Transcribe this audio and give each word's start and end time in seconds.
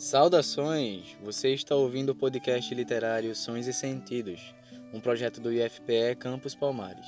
Saudações! 0.00 1.14
Você 1.22 1.52
está 1.52 1.74
ouvindo 1.76 2.08
o 2.08 2.14
podcast 2.14 2.74
literário 2.74 3.36
Sons 3.36 3.66
e 3.66 3.72
Sentidos, 3.74 4.54
um 4.94 4.98
projeto 4.98 5.42
do 5.42 5.52
IFPE 5.52 6.16
Campus 6.18 6.54
Palmares. 6.54 7.06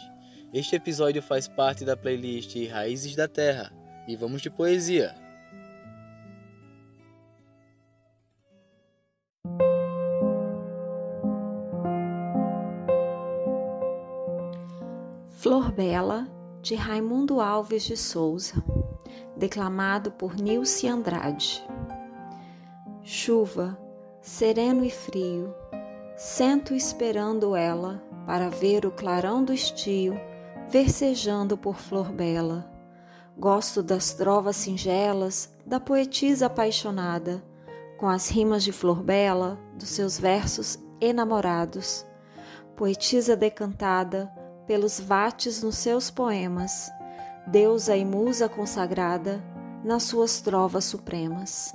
Este 0.52 0.76
episódio 0.76 1.22
faz 1.22 1.48
parte 1.48 1.86
da 1.86 1.96
playlist 1.96 2.54
Raízes 2.68 3.16
da 3.16 3.26
Terra 3.26 3.72
e 4.06 4.14
vamos 4.14 4.42
de 4.42 4.50
poesia. 4.50 5.14
Flor 15.30 15.72
Bela, 15.72 16.28
de 16.60 16.74
Raimundo 16.74 17.40
Alves 17.40 17.84
de 17.84 17.96
Souza, 17.96 18.62
declamado 19.34 20.12
por 20.12 20.34
Nilce 20.34 20.86
Andrade. 20.86 21.64
Chuva, 23.04 23.76
sereno 24.20 24.84
e 24.84 24.90
frio, 24.90 25.52
sento 26.16 26.72
esperando 26.72 27.56
ela 27.56 28.00
para 28.24 28.48
ver 28.48 28.86
o 28.86 28.92
clarão 28.92 29.44
do 29.44 29.52
estio 29.52 30.14
versejando 30.68 31.58
por 31.58 31.80
flor 31.80 32.12
bela. 32.12 32.70
Gosto 33.36 33.82
das 33.82 34.12
trovas 34.14 34.54
singelas 34.54 35.52
da 35.66 35.80
poetisa 35.80 36.46
apaixonada, 36.46 37.42
com 37.98 38.08
as 38.08 38.28
rimas 38.28 38.62
de 38.62 38.70
flor 38.70 39.02
bela 39.02 39.58
dos 39.74 39.88
seus 39.88 40.16
versos 40.16 40.78
enamorados. 41.00 42.06
Poetisa 42.76 43.34
decantada 43.34 44.32
pelos 44.64 45.00
vates 45.00 45.60
nos 45.60 45.76
seus 45.76 46.08
poemas, 46.08 46.88
deusa 47.48 47.96
e 47.96 48.04
musa 48.04 48.48
consagrada 48.48 49.42
nas 49.84 50.04
suas 50.04 50.40
trovas 50.40 50.84
supremas 50.84 51.72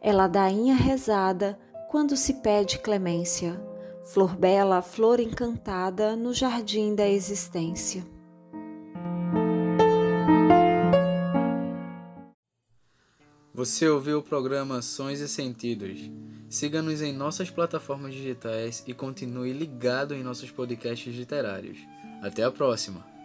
é 0.00 0.12
ladainha 0.12 0.74
rezada 0.74 1.58
quando 1.88 2.16
se 2.16 2.34
pede 2.34 2.78
clemência, 2.78 3.60
flor 4.04 4.36
bela, 4.36 4.82
flor 4.82 5.20
encantada 5.20 6.14
no 6.16 6.32
jardim 6.34 6.94
da 6.94 7.08
existência. 7.08 8.04
Você 13.54 13.88
ouviu 13.88 14.18
o 14.18 14.22
programa 14.22 14.80
Sons 14.82 15.18
e 15.18 15.26
Sentidos. 15.26 15.98
Siga-nos 16.48 17.02
em 17.02 17.12
nossas 17.12 17.50
plataformas 17.50 18.14
digitais 18.14 18.84
e 18.86 18.94
continue 18.94 19.52
ligado 19.52 20.14
em 20.14 20.22
nossos 20.22 20.50
podcasts 20.50 21.12
literários. 21.12 21.78
Até 22.22 22.44
a 22.44 22.52
próxima! 22.52 23.17